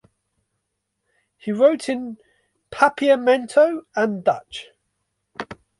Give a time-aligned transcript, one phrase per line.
[1.37, 2.17] He wrote in
[2.71, 4.69] Papiamento and Dutch.